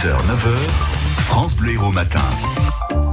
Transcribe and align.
6h, 0.00 0.16
9h, 0.16 0.70
France 1.24 1.54
Bleu 1.54 1.78
au 1.78 1.92
matin. 1.92 2.22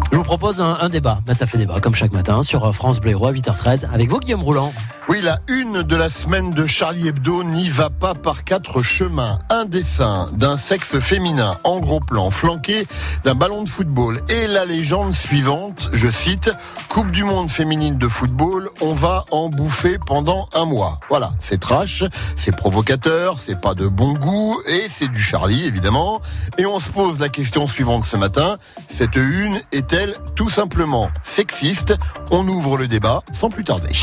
Je 0.09 0.15
vous 0.15 0.23
propose 0.23 0.61
un, 0.61 0.87
débat. 0.87 1.19
Ben, 1.25 1.33
ça 1.33 1.45
fait 1.45 1.57
débat, 1.57 1.81
comme 1.81 1.95
chaque 1.95 2.13
matin, 2.13 2.43
sur 2.43 2.73
France 2.73 3.01
Bleu 3.01 3.11
à 3.11 3.33
8h13, 3.33 3.91
avec 3.91 4.09
vous, 4.09 4.19
Guillaume 4.19 4.41
Roulant. 4.41 4.71
Oui, 5.09 5.21
la 5.21 5.39
une 5.47 5.83
de 5.83 5.95
la 5.95 6.09
semaine 6.09 6.51
de 6.51 6.67
Charlie 6.67 7.07
Hebdo 7.07 7.41
n'y 7.41 7.69
va 7.69 7.89
pas 7.89 8.13
par 8.13 8.43
quatre 8.43 8.81
chemins. 8.81 9.39
Un 9.49 9.63
dessin 9.63 10.27
d'un 10.33 10.57
sexe 10.57 10.99
féminin 10.99 11.57
en 11.63 11.79
gros 11.79 12.01
plan, 12.01 12.29
flanqué 12.29 12.85
d'un 13.23 13.33
ballon 13.33 13.63
de 13.63 13.69
football. 13.69 14.19
Et 14.27 14.47
la 14.47 14.65
légende 14.65 15.15
suivante, 15.15 15.89
je 15.93 16.09
cite, 16.09 16.51
Coupe 16.89 17.09
du 17.11 17.23
monde 17.23 17.49
féminine 17.49 17.97
de 17.97 18.09
football, 18.09 18.69
on 18.81 18.93
va 18.93 19.23
en 19.31 19.47
bouffer 19.47 19.97
pendant 19.97 20.49
un 20.53 20.65
mois. 20.65 20.99
Voilà, 21.07 21.31
c'est 21.39 21.61
trash, 21.61 22.03
c'est 22.35 22.55
provocateur, 22.55 23.39
c'est 23.39 23.61
pas 23.61 23.75
de 23.75 23.87
bon 23.87 24.13
goût, 24.13 24.61
et 24.67 24.87
c'est 24.89 25.07
du 25.07 25.21
Charlie, 25.21 25.63
évidemment. 25.63 26.21
Et 26.57 26.65
on 26.65 26.81
se 26.81 26.89
pose 26.89 27.17
la 27.19 27.29
question 27.29 27.65
suivante 27.65 28.03
ce 28.03 28.17
matin, 28.17 28.57
cette 28.89 29.15
une 29.15 29.61
est-elle 29.71 30.15
tout 30.35 30.49
simplement 30.49 31.09
sexiste? 31.23 31.95
On 32.29 32.45
ouvre 32.45 32.77
le 32.77 32.89
débat 32.89 33.23
sans 33.31 33.49
plus 33.49 33.63
tarder. 33.63 33.93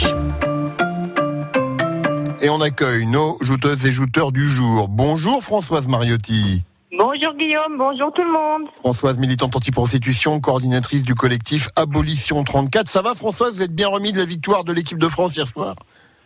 Et 2.45 2.51
on 2.51 2.61
accueille 2.61 3.07
nos 3.07 3.39
jouteuses 3.41 3.87
et 3.87 3.91
jouteurs 3.91 4.30
du 4.30 4.51
jour. 4.51 4.89
Bonjour 4.89 5.43
Françoise 5.43 5.89
Mariotti. 5.89 6.62
Bonjour 6.93 7.33
Guillaume, 7.39 7.79
bonjour 7.79 8.12
tout 8.12 8.23
le 8.23 8.30
monde. 8.30 8.69
Françoise, 8.80 9.17
militante 9.17 9.57
anti-prostitution, 9.57 10.39
coordinatrice 10.41 11.05
du 11.05 11.15
collectif 11.15 11.69
Abolition 11.75 12.45
34. 12.45 12.91
Ça 12.91 13.01
va 13.01 13.15
Françoise, 13.15 13.55
vous 13.55 13.62
êtes 13.62 13.75
bien 13.75 13.89
remis 13.89 14.12
de 14.12 14.19
la 14.19 14.27
victoire 14.27 14.65
de 14.65 14.75
l'équipe 14.75 14.98
de 14.98 15.09
France 15.09 15.34
hier 15.37 15.47
soir? 15.47 15.75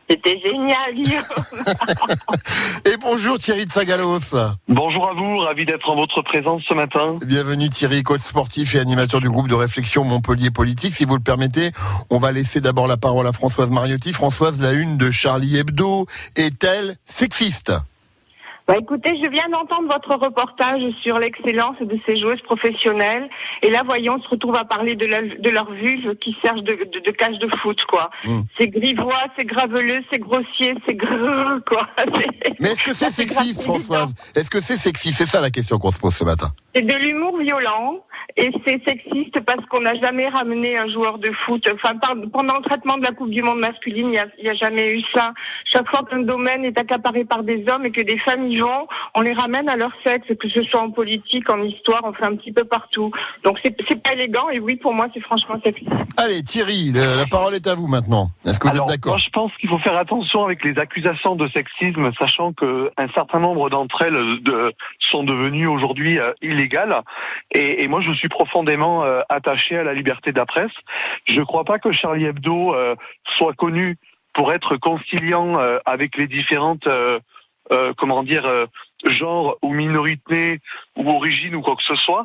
C'était 0.09 0.41
génial, 0.41 0.95
et 2.85 2.97
bonjour 3.01 3.39
Thierry 3.39 3.67
de 3.67 3.73
Sagalos. 3.73 4.21
Bonjour 4.69 5.09
à 5.09 5.13
vous, 5.13 5.39
ravi 5.39 5.67
d'être 5.67 5.89
en 5.91 5.97
votre 5.97 6.23
présence 6.23 6.63
ce 6.67 6.75
matin. 6.75 7.17
Bienvenue 7.27 7.69
Thierry, 7.69 8.03
coach 8.03 8.23
sportif 8.23 8.75
et 8.75 8.81
animateur 8.81 9.21
du 9.21 9.29
groupe 9.29 9.49
de 9.49 9.55
réflexion 9.55 10.05
Montpellier 10.05 10.51
Politique. 10.51 10.95
Si 10.95 11.05
vous 11.05 11.15
le 11.15 11.23
permettez, 11.23 11.73
on 12.11 12.19
va 12.19 12.33
laisser 12.33 12.61
d'abord 12.61 12.87
la 12.87 12.97
parole 12.97 13.27
à 13.27 13.33
Françoise 13.33 13.71
Mariotti. 13.71 14.13
Françoise, 14.13 14.61
la 14.61 14.73
une 14.73 14.97
de 14.97 15.11
Charlie 15.11 15.59
Hebdo 15.59 16.07
est-elle 16.37 16.97
sexiste? 17.05 17.73
Bah 18.69 18.77
écoutez, 18.79 19.17
je 19.17 19.31
viens 19.31 19.49
d'entendre 19.49 19.89
votre 19.89 20.15
reportage 20.23 20.83
sur 21.01 21.19
l'excellence 21.19 21.77
de 21.81 21.99
ces 22.05 22.21
joueuses 22.21 22.43
professionnelles. 22.43 23.31
Et 23.63 23.71
là, 23.71 23.83
voyons, 23.83 24.17
on 24.19 24.23
se 24.23 24.29
retrouve 24.29 24.57
à 24.57 24.67
parler 24.67 24.95
de, 24.95 25.07
de 25.41 25.49
leur 25.49 25.73
vulve 25.73 26.15
qui 26.17 26.37
servent 26.43 26.61
de, 26.61 26.75
de, 26.93 27.01
de, 27.01 27.11
cage 27.11 27.39
de 27.39 27.49
foot, 27.57 27.83
quoi. 27.87 28.11
Hmm. 28.27 28.43
C'est 28.59 28.69
grivois, 28.69 29.25
c'est 29.39 29.47
graveleux, 29.47 30.05
c'est 30.13 30.19
grossier, 30.19 30.75
c'est 30.85 30.97
gros, 30.97 31.61
quoi. 31.67 31.89
Mais 32.61 32.73
est-ce 32.73 32.83
que 32.83 32.95
c'est 32.95 33.11
sexiste, 33.11 33.63
Françoise 33.63 34.15
Est-ce 34.37 34.51
que 34.51 34.61
c'est 34.61 34.77
sexiste? 34.77 35.17
C'est 35.17 35.27
ça 35.27 35.41
la 35.41 35.51
question 35.51 35.79
qu'on 35.79 35.91
se 35.91 35.99
pose 35.99 36.15
ce 36.15 36.25
matin. 36.25 36.53
C'est 36.79 36.87
de 36.87 36.95
l'humour 36.95 37.37
violent. 37.39 38.05
Et 38.37 38.53
c'est 38.65 38.81
sexiste 38.85 39.41
parce 39.41 39.65
qu'on 39.67 39.81
n'a 39.81 39.95
jamais 39.95 40.29
ramené 40.29 40.79
un 40.79 40.87
joueur 40.89 41.19
de 41.19 41.31
foot. 41.45 41.69
Enfin, 41.75 41.97
pendant 42.33 42.59
le 42.59 42.63
traitement 42.63 42.97
de 42.97 43.03
la 43.03 43.11
Coupe 43.11 43.31
du 43.31 43.43
Monde 43.43 43.59
masculine, 43.59 44.13
il 44.13 44.43
n'y 44.45 44.49
a, 44.49 44.55
jamais 44.55 44.93
eu 44.93 45.03
ça. 45.13 45.33
Chaque 45.65 45.89
fois 45.89 46.05
qu'un 46.09 46.21
domaine 46.21 46.65
est 46.65 46.79
accaparé 46.79 47.25
par 47.25 47.43
des 47.43 47.65
hommes 47.69 47.87
et 47.87 47.91
que 47.91 48.03
des 48.03 48.19
femmes 48.19 48.47
y 48.47 48.59
vont, 48.59 48.87
on 49.17 49.23
les 49.23 49.33
ramène 49.33 49.69
à 49.69 49.77
leur 49.77 49.91
sexe, 50.05 50.29
que 50.39 50.49
ce 50.49 50.63
soit 50.63 50.81
en 50.81 50.91
politique, 50.91 51.51
en 51.51 51.61
histoire, 51.63 52.03
on 52.05 52.13
fait 52.13 52.27
un 52.27 52.37
petit 52.37 52.53
peu 52.53 52.63
partout. 52.63 53.11
Donc 53.43 53.59
c'est 53.63 54.03
pas 54.03 54.13
élégant 54.13 54.49
et 54.51 54.61
oui, 54.61 54.77
pour 54.77 54.95
moi, 54.95 55.09
c'est 55.13 55.21
franchement 55.21 55.57
sexiste. 55.65 55.91
Allez, 56.17 56.43
Thierry, 56.45 56.93
la 56.93 57.27
parole 57.29 57.57
est 57.57 57.67
à 57.67 57.75
vous 57.75 57.89
maintenant. 57.89 58.31
Est-ce 58.47 58.61
que 58.61 58.69
vous 58.69 58.77
êtes 58.77 58.87
d'accord 58.87 59.19
je 59.19 59.31
pense 59.31 59.53
qu'il 59.57 59.69
faut 59.69 59.79
faire 59.79 59.97
attention 59.97 60.45
avec 60.45 60.65
les 60.65 60.79
accusations 60.79 61.35
de 61.35 61.49
sexisme, 61.49 62.11
sachant 62.19 62.53
qu'un 62.53 63.09
certain 63.15 63.41
nombre 63.41 63.69
d'entre 63.69 64.03
elles 64.03 64.43
de, 64.43 64.73
sont 65.01 65.25
devenues 65.25 65.67
aujourd'hui 65.67 66.19
euh, 66.19 66.33
Et, 67.53 67.83
et 67.83 67.89
moi, 67.89 68.01
je 68.01 68.13
suis 68.13 68.29
profondément 68.29 69.05
euh, 69.05 69.21
attaché 69.29 69.77
à 69.77 69.85
la 69.85 69.95
liberté 69.95 70.33
de 70.33 70.39
la 70.39 70.47
presse. 70.47 70.73
Je 71.27 71.41
ne 71.41 71.45
crois 71.45 71.65
pas 71.65 71.79
que 71.79 71.93
Charlie 71.93 72.25
Hebdo 72.25 72.75
euh, 72.75 72.95
soit 73.37 73.55
connu 73.55 73.99
pour 74.35 74.53
être 74.53 74.77
conciliant 74.77 75.59
euh, 75.59 75.79
avec 75.85 76.17
les 76.17 76.27
différentes, 76.27 76.89
comment 77.97 78.23
dire, 78.23 78.51
genres 79.05 79.57
ou 79.63 79.75
minorités 79.75 80.61
ou 80.97 81.11
origines 81.11 81.55
ou 81.55 81.61
quoi 81.61 81.77
que 81.77 81.83
ce 81.83 81.97
soit. 81.97 82.25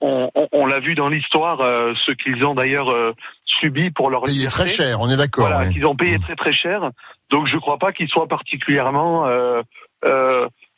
on, 0.00 0.66
l'a 0.66 0.80
vu 0.80 0.94
dans 0.94 1.08
l'histoire, 1.08 1.58
ce 1.58 2.12
qu'ils 2.12 2.46
ont 2.46 2.54
d'ailleurs 2.54 3.14
subi 3.44 3.90
pour 3.90 4.08
leur 4.08 4.22
payé 4.22 4.46
très 4.46 4.66
cher, 4.66 5.00
on 5.00 5.10
est 5.10 5.18
d'accord. 5.18 5.48
Voilà, 5.48 5.68
qu'ils 5.70 5.84
ont 5.86 5.96
payé 5.96 6.16
mmh. 6.16 6.22
très 6.22 6.36
très 6.36 6.52
cher. 6.52 6.90
Donc 7.28 7.46
je 7.46 7.56
ne 7.56 7.60
crois 7.60 7.78
pas 7.78 7.92
qu'ils 7.92 8.08
soient 8.08 8.26
particulièrement 8.26 9.26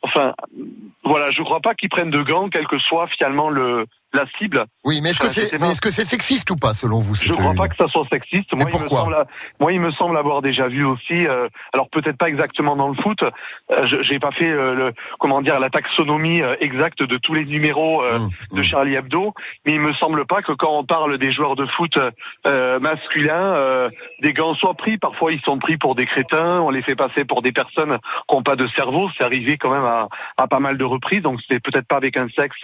enfin, 0.03 0.33
voilà, 1.03 1.31
je 1.31 1.41
crois 1.41 1.59
pas 1.59 1.73
qu'ils 1.75 1.89
prennent 1.89 2.09
de 2.09 2.21
gants, 2.21 2.49
quel 2.49 2.67
que 2.67 2.79
soit 2.79 3.07
finalement 3.07 3.49
le 3.49 3.85
la 4.13 4.25
cible. 4.37 4.65
Oui, 4.85 5.01
mais 5.01 5.09
est-ce 5.09 5.19
que 5.19 5.29
c'est 5.29 5.53
est-ce 5.53 5.81
que 5.81 5.91
c'est 5.91 6.05
sexiste 6.05 6.49
ou 6.51 6.55
pas 6.55 6.73
selon 6.73 6.99
vous 6.99 7.15
Je 7.15 7.29
ne 7.29 7.35
crois 7.35 7.53
pas 7.53 7.67
que 7.67 7.75
ça 7.75 7.87
soit 7.87 8.05
sexiste. 8.11 8.53
Moi, 8.53 8.65
pourquoi 8.69 9.05
il 9.05 9.09
me 9.09 9.15
semble, 9.15 9.27
moi, 9.59 9.73
il 9.73 9.81
me 9.81 9.91
semble 9.91 10.17
avoir 10.17 10.41
déjà 10.41 10.67
vu 10.67 10.85
aussi. 10.85 11.27
Euh, 11.27 11.47
alors 11.73 11.89
peut-être 11.89 12.17
pas 12.17 12.29
exactement 12.29 12.75
dans 12.75 12.87
le 12.87 12.95
foot. 12.95 13.23
Euh, 13.23 13.85
j'ai 14.01 14.19
pas 14.19 14.31
fait 14.31 14.49
euh, 14.49 14.73
le 14.73 14.93
comment 15.19 15.41
dire 15.41 15.59
la 15.59 15.69
taxonomie 15.69 16.41
euh, 16.41 16.53
exacte 16.59 17.01
de 17.03 17.17
tous 17.17 17.33
les 17.33 17.45
numéros 17.45 18.03
euh, 18.03 18.19
mmh, 18.19 18.55
de 18.55 18.61
mmh. 18.61 18.63
Charlie 18.63 18.95
Hebdo, 18.95 19.33
mais 19.65 19.73
il 19.73 19.81
me 19.81 19.93
semble 19.93 20.25
pas 20.25 20.41
que 20.41 20.51
quand 20.51 20.77
on 20.77 20.83
parle 20.83 21.17
des 21.17 21.31
joueurs 21.31 21.55
de 21.55 21.65
foot 21.65 21.97
masculins, 22.45 23.89
des 24.21 24.33
gants 24.33 24.53
soient 24.55 24.73
pris. 24.73 24.97
Parfois, 24.97 25.31
ils 25.31 25.41
sont 25.41 25.57
pris 25.57 25.77
pour 25.77 25.95
des 25.95 26.05
crétins. 26.05 26.61
On 26.61 26.69
les 26.69 26.81
fait 26.81 26.95
passer 26.95 27.25
pour 27.25 27.41
des 27.41 27.51
personnes 27.51 27.97
qui 28.27 28.35
n'ont 28.35 28.43
pas 28.43 28.55
de 28.55 28.67
cerveau. 28.67 29.09
C'est 29.17 29.23
arrivé 29.23 29.57
quand 29.57 29.71
même 29.71 29.83
à, 29.83 30.09
à, 30.37 30.47
pas 30.47 30.59
mal 30.59 30.77
de 30.77 30.83
reprises. 30.83 31.21
Donc 31.21 31.39
c'est 31.49 31.59
peut-être 31.59 31.87
pas 31.87 31.97
avec 31.97 32.17
un 32.17 32.27
sexe 32.29 32.61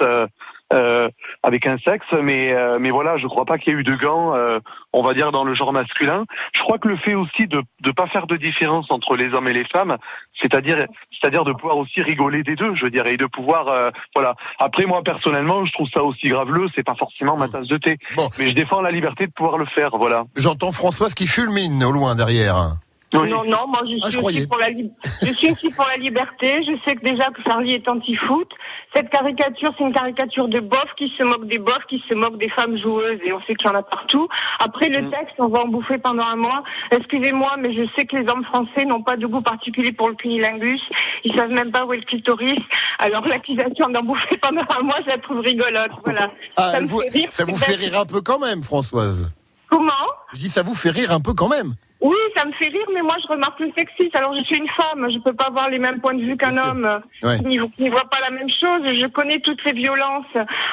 euh, 0.72 1.09
avec 1.41 1.66
un 1.66 1.78
sexe, 1.80 2.06
mais 2.22 2.53
euh, 2.53 2.78
mais 2.80 2.91
voilà, 2.91 3.18
je 3.18 3.25
crois 3.25 3.46
pas 3.46 3.57
qu'il 3.57 3.74
y 3.74 3.75
ait 3.75 3.80
eu 3.80 3.84
de 3.84 3.96
gants, 3.96 4.35
euh, 4.35 4.59
on 4.94 5.02
va 5.02 5.13
dire 5.16 5.31
dans 5.31 5.44
le 5.44 5.56
genre 5.56 5.74
masculin. 5.74 6.25
Je 6.53 6.62
crois 6.62 6.78
que 6.78 6.88
le 6.88 6.96
fait 6.97 7.16
aussi 7.16 7.47
de 7.47 7.63
de 7.81 7.91
pas 7.91 8.07
faire 8.07 8.28
de 8.28 8.38
différence 8.38 8.91
entre 8.91 9.16
les 9.16 9.34
hommes 9.34 9.47
et 9.47 9.53
les 9.53 9.63
femmes, 9.63 9.97
c'est-à-dire 10.40 10.85
c'est-à-dire 11.12 11.44
de 11.44 11.53
pouvoir 11.53 11.78
aussi 11.78 12.02
rigoler 12.02 12.44
des 12.44 12.56
deux, 12.56 12.75
je 12.75 12.84
veux 12.84 12.91
dire, 12.91 13.07
et 13.07 13.18
de 13.18 13.25
pouvoir 13.25 13.91
voilà. 14.13 14.35
Après 14.59 14.85
moi 14.85 15.02
personnellement, 15.03 15.66
je 15.66 15.74
trouve 15.74 15.90
ça 15.90 16.03
aussi 16.03 16.28
graveleux, 16.28 16.68
c'est 16.75 16.84
pas 16.84 16.96
forcément 16.96 17.36
ma 17.36 17.47
tasse 17.47 17.68
de 17.68 17.78
thé, 17.78 17.97
mais 18.38 18.50
je 18.50 18.56
défends 18.56 18.81
la 18.81 18.91
liberté 18.91 19.25
de 19.25 19.31
pouvoir 19.31 19.57
le 19.57 19.66
faire, 19.66 19.97
voilà. 19.97 20.25
J'entends 20.36 20.72
Françoise 20.72 21.13
qui 21.13 21.25
fulmine 21.25 21.84
au 21.84 21.91
loin 21.91 22.16
derrière. 22.16 22.75
Non, 23.11 23.25
non, 23.25 23.67
moi 23.67 23.81
je 23.85 23.95
ah, 24.03 24.11
suis, 24.11 24.19
aussi 24.19 24.47
pour 24.47 24.59
la 24.59 24.67
je 24.69 25.33
suis 25.33 25.51
aussi 25.51 25.69
pour 25.71 25.85
la 25.87 25.97
liberté. 25.97 26.61
Je 26.61 26.73
sais 26.85 26.95
que 26.95 27.03
déjà 27.03 27.31
que 27.31 27.41
Charlie 27.41 27.73
est 27.73 27.87
anti-foot. 27.87 28.51
Cette 28.93 29.09
caricature, 29.09 29.73
c'est 29.77 29.83
une 29.83 29.93
caricature 29.93 30.47
de 30.47 30.59
bof 30.59 30.93
qui 30.95 31.11
se 31.17 31.23
moque 31.23 31.47
des 31.47 31.57
bofs, 31.57 31.85
qui 31.87 32.03
se 32.07 32.13
moque 32.13 32.37
des 32.37 32.49
femmes 32.49 32.77
joueuses, 32.77 33.19
et 33.23 33.33
on 33.33 33.41
sait 33.41 33.55
qu'il 33.55 33.67
y 33.67 33.71
en 33.71 33.75
a 33.75 33.81
partout. 33.81 34.27
Après 34.59 34.89
le 34.89 35.01
mm. 35.01 35.11
texte, 35.11 35.35
on 35.39 35.47
va 35.47 35.61
en 35.61 35.67
bouffer 35.67 35.97
pendant 35.97 36.23
un 36.23 36.35
mois. 36.35 36.63
Excusez-moi, 36.91 37.55
mais 37.57 37.73
je 37.73 37.83
sais 37.95 38.05
que 38.05 38.15
les 38.15 38.27
hommes 38.29 38.43
français 38.45 38.85
n'ont 38.85 39.01
pas 39.01 39.17
de 39.17 39.25
goût 39.25 39.41
particulier 39.41 39.91
pour 39.91 40.09
le 40.09 40.15
cunilingus. 40.15 40.81
Ils 41.23 41.35
savent 41.35 41.49
même 41.49 41.71
pas 41.71 41.85
où 41.85 41.93
est 41.93 41.97
le 41.97 42.03
clitoris. 42.03 42.59
Alors 42.99 43.27
l'accusation 43.27 43.89
d'en 43.89 44.03
bouffer 44.03 44.37
pendant 44.41 44.65
un 44.69 44.83
mois, 44.83 44.97
je 45.03 45.09
la 45.09 45.17
trouve 45.17 45.39
rigolote. 45.39 45.91
Voilà. 46.03 46.31
Ah, 46.57 46.73
ça, 46.73 46.81
vous, 46.81 47.01
ça 47.29 47.45
vous 47.45 47.57
fait 47.57 47.75
rire 47.75 47.99
un 47.99 48.05
peu 48.05 48.21
quand 48.21 48.39
même, 48.39 48.61
Françoise. 48.61 49.31
Comment? 49.67 49.91
Je 50.33 50.39
dis 50.39 50.49
ça 50.49 50.61
vous 50.61 50.75
fait 50.75 50.91
rire 50.91 51.11
un 51.11 51.19
peu 51.19 51.33
quand 51.33 51.49
même. 51.49 51.75
Oui, 52.01 52.15
ça 52.35 52.45
me 52.45 52.53
fait 52.53 52.69
rire, 52.69 52.85
mais 52.93 53.01
moi 53.01 53.15
je 53.21 53.27
remarque 53.27 53.59
le 53.59 53.71
sexisme. 53.77 54.15
Alors 54.15 54.33
je 54.33 54.41
suis 54.43 54.55
une 54.55 54.69
femme, 54.69 55.09
je 55.09 55.19
peux 55.19 55.33
pas 55.33 55.47
avoir 55.47 55.69
les 55.69 55.79
mêmes 55.79 55.99
points 55.99 56.13
de 56.13 56.21
vue 56.21 56.37
qu'un 56.37 56.55
homme 56.55 57.01
qui 57.21 57.45
n'y 57.45 57.89
voit 57.89 58.09
pas 58.09 58.21
la 58.21 58.29
même 58.29 58.49
chose. 58.49 58.81
Je 58.85 59.07
connais 59.07 59.39
toutes 59.41 59.59
ces 59.65 59.73
violences 59.73 60.25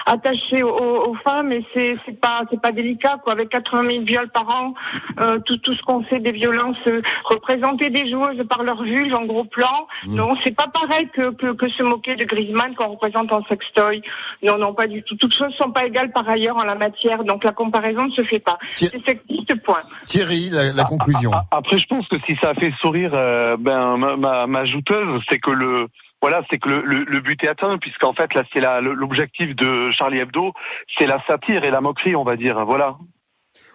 attachées 0.06 0.62
aux, 0.62 1.16
femmes 1.24 1.50
et 1.50 1.64
c'est 1.74 1.96
c'est 2.04 2.20
pas 2.20 2.42
c'est 2.50 2.60
pas 2.60 2.70
délicat 2.70 3.18
quoi. 3.24 3.32
Avec 3.32 3.48
80 3.48 3.90
000 3.90 4.04
viols 4.04 4.28
par 4.28 4.48
an, 4.48 4.74
euh, 5.20 5.40
tout 5.40 5.56
tout 5.58 5.74
ce 5.74 5.82
qu'on 5.82 6.04
sait 6.04 6.20
des 6.20 6.30
violences, 6.30 6.76
euh, 6.86 7.02
représenter 7.24 7.90
des 7.90 8.08
joueuses 8.08 8.44
par 8.48 8.62
leur 8.62 8.82
vulve 8.84 9.14
en 9.14 9.24
gros 9.24 9.44
plan, 9.44 9.88
mm. 10.06 10.14
non, 10.14 10.36
c'est 10.44 10.54
pas 10.54 10.68
pareil 10.68 11.08
que, 11.12 11.30
que, 11.30 11.52
que 11.52 11.68
se 11.68 11.82
moquer 11.82 12.14
de 12.14 12.24
Griezmann 12.24 12.74
qu'on 12.76 12.88
représente 12.88 13.32
en 13.32 13.42
sextoy. 13.46 14.02
Non, 14.42 14.58
non, 14.58 14.74
pas 14.74 14.86
du 14.86 15.02
tout. 15.02 15.16
Toutes 15.16 15.34
choses 15.34 15.54
sont 15.54 15.72
pas 15.72 15.86
égales 15.86 16.12
par 16.12 16.28
ailleurs 16.28 16.56
en 16.56 16.64
la 16.64 16.76
matière, 16.76 17.24
donc 17.24 17.42
la 17.42 17.52
comparaison 17.52 18.04
ne 18.04 18.12
se 18.12 18.22
fait 18.22 18.38
pas. 18.38 18.58
C'est 18.72 18.92
sexiste 19.04 19.60
point. 19.64 19.82
Thierry, 20.04 20.50
la, 20.50 20.72
la 20.72 20.84
conclusion. 20.84 21.15
Après, 21.50 21.78
je 21.78 21.86
pense 21.86 22.08
que 22.08 22.16
si 22.26 22.36
ça 22.36 22.50
a 22.50 22.54
fait 22.54 22.72
sourire 22.80 23.12
euh, 23.14 23.56
ben, 23.58 23.96
ma, 23.96 24.46
ma, 24.46 24.64
jouteuse, 24.64 25.22
c'est 25.28 25.38
que 25.38 25.50
le 25.50 25.88
voilà, 26.22 26.42
c'est 26.50 26.58
que 26.58 26.70
le, 26.70 27.20
but 27.20 27.44
est 27.44 27.48
atteint, 27.48 27.76
puisqu'en 27.78 28.12
fait, 28.12 28.34
là, 28.34 28.42
c'est 28.52 28.60
l'objectif 28.80 29.54
de 29.54 29.90
Charlie 29.90 30.18
Hebdo, 30.18 30.54
c'est 30.98 31.06
la 31.06 31.22
satire 31.26 31.62
et 31.64 31.70
la 31.70 31.80
moquerie, 31.80 32.16
on 32.16 32.24
va 32.24 32.36
dire. 32.36 32.64
Voilà. 32.64 32.96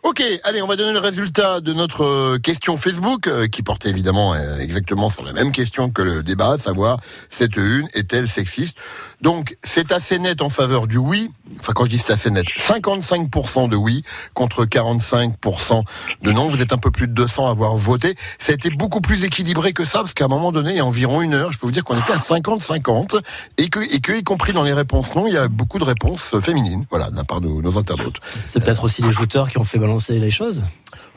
Ok, 0.03 0.23
allez, 0.43 0.63
on 0.63 0.67
va 0.67 0.75
donner 0.75 0.93
le 0.93 0.99
résultat 0.99 1.61
de 1.61 1.73
notre 1.73 2.03
euh, 2.03 2.39
question 2.39 2.75
Facebook, 2.75 3.27
euh, 3.27 3.47
qui 3.47 3.61
portait 3.61 3.89
évidemment 3.89 4.35
exactement 4.35 5.11
sur 5.11 5.23
la 5.23 5.31
même 5.31 5.51
question 5.51 5.91
que 5.91 6.01
le 6.01 6.23
débat, 6.23 6.53
à 6.53 6.57
savoir 6.57 6.99
cette 7.29 7.55
une 7.55 7.87
est-elle 7.93 8.27
sexiste? 8.27 8.75
Donc, 9.21 9.55
c'est 9.63 9.91
assez 9.91 10.17
net 10.17 10.41
en 10.41 10.49
faveur 10.49 10.87
du 10.87 10.97
oui. 10.97 11.29
enfin 11.59 11.73
quand 11.73 11.85
je 11.85 11.91
dis 11.91 11.99
c'est 11.99 12.13
assez 12.13 12.31
net, 12.31 12.47
55% 12.57 13.69
de 13.69 13.75
oui 13.75 14.03
contre 14.33 14.65
45% 14.65 15.83
de 16.23 16.31
non. 16.31 16.49
Vous 16.49 16.59
êtes 16.59 16.73
un 16.73 16.79
peu 16.79 16.89
plus 16.89 17.07
de 17.07 17.13
200 17.13 17.45
à 17.45 17.51
avoir 17.51 17.75
voté. 17.75 18.15
Ça 18.39 18.53
a 18.53 18.55
été 18.55 18.71
beaucoup 18.71 19.01
plus 19.01 19.23
équilibré 19.23 19.73
que 19.73 19.85
ça, 19.85 19.99
parce 19.99 20.15
qu'à 20.15 20.25
un 20.25 20.29
moment 20.29 20.51
donné, 20.51 20.71
il 20.71 20.77
y 20.77 20.79
a 20.79 20.85
environ 20.85 21.21
une 21.21 21.35
heure, 21.35 21.51
je 21.51 21.59
peux 21.59 21.67
vous 21.67 21.71
dire 21.71 21.83
qu'on 21.83 21.99
était 21.99 22.13
à 22.13 22.17
50-50, 22.17 23.21
et 23.59 23.69
que, 23.69 23.79
et 23.79 23.99
que, 23.99 24.13
y 24.13 24.23
compris 24.23 24.53
dans 24.53 24.63
les 24.63 24.73
réponses 24.73 25.13
non, 25.13 25.27
il 25.27 25.33
y 25.33 25.37
a 25.37 25.47
beaucoup 25.47 25.77
de 25.77 25.83
réponses 25.83 26.33
féminines, 26.41 26.85
voilà, 26.89 27.11
de 27.11 27.15
la 27.15 27.23
part 27.23 27.41
de 27.41 27.47
nos 27.47 27.77
internautes. 27.77 28.17
C'est 28.47 28.63
peut-être 28.63 28.83
aussi 28.83 29.03
les 29.03 29.11
jouteurs 29.11 29.49
qui 29.49 29.59
ont 29.59 29.63
fait 29.63 29.77
les 30.09 30.31
choses 30.31 30.63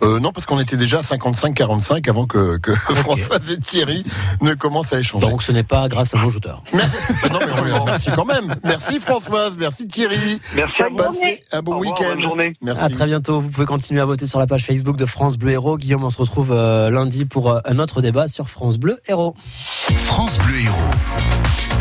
euh, 0.02 0.20
non, 0.20 0.32
parce 0.32 0.44
qu'on 0.46 0.58
était 0.58 0.76
déjà 0.76 0.98
à 0.98 1.02
55-45 1.02 2.08
avant 2.10 2.26
que, 2.26 2.58
que 2.58 2.74
François 2.74 3.38
et 3.50 3.58
Thierry 3.58 4.04
ne 4.40 4.54
commencent 4.54 4.92
à 4.92 5.00
échanger. 5.00 5.28
Donc 5.28 5.42
ce 5.42 5.52
n'est 5.52 5.62
pas 5.62 5.88
grâce 5.88 6.14
à 6.14 6.18
nos 6.18 6.28
jouteurs. 6.28 6.62
Merci, 6.72 6.96
non, 7.32 7.38
mais 7.64 7.80
merci 7.84 8.10
quand 8.14 8.24
même. 8.24 8.54
Merci 8.64 9.00
Françoise, 9.00 9.56
merci 9.58 9.86
Thierry. 9.86 10.40
Merci 10.54 10.82
à 10.82 10.88
vous. 10.88 10.96
Passez 10.96 11.40
un 11.52 11.62
bon 11.62 11.78
week-end. 11.78 12.20
journée. 12.20 12.54
Merci. 12.60 12.82
À 12.82 12.88
très 12.88 13.06
bientôt. 13.06 13.40
Vous 13.40 13.48
pouvez 13.48 13.66
continuer 13.66 14.00
à 14.00 14.04
voter 14.04 14.26
sur 14.26 14.38
la 14.38 14.46
page 14.46 14.64
Facebook 14.64 14.96
de 14.96 15.06
France 15.06 15.36
Bleu 15.36 15.52
Héros. 15.52 15.78
Guillaume, 15.78 16.04
on 16.04 16.10
se 16.10 16.18
retrouve 16.18 16.52
euh, 16.52 16.90
lundi 16.90 17.24
pour 17.24 17.50
euh, 17.50 17.60
un 17.64 17.78
autre 17.78 18.02
débat 18.02 18.28
sur 18.28 18.48
France 18.48 18.78
Bleu 18.78 19.00
Héros. 19.08 19.34
France 19.38 20.38
Bleu 20.38 20.60
Héros. 20.60 21.73